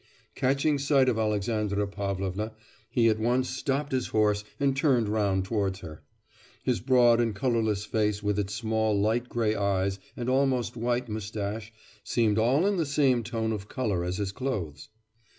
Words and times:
Catching 0.33 0.79
sight 0.79 1.07
of 1.09 1.19
Alexandra 1.19 1.85
Pavlovna 1.87 2.53
he 2.89 3.07
at 3.07 3.19
once 3.19 3.47
stopped 3.49 3.91
his 3.91 4.07
horse 4.07 4.43
and 4.59 4.75
turned 4.75 5.07
round 5.07 5.45
towards 5.45 5.81
her. 5.81 6.01
His 6.63 6.79
broad 6.79 7.21
and 7.21 7.35
colourless 7.35 7.85
face 7.85 8.23
with 8.23 8.39
its 8.39 8.55
small 8.55 8.99
light 8.99 9.29
grey 9.29 9.53
eyes 9.53 9.99
and 10.17 10.27
almost 10.27 10.75
white 10.75 11.07
moustache 11.07 11.71
seemed 12.03 12.39
all 12.39 12.65
in 12.65 12.77
the 12.77 12.85
same 12.87 13.21
tone 13.21 13.51
of 13.51 13.69
colour 13.69 14.03
as 14.03 14.17
his 14.17 14.31
clothes. 14.31 14.89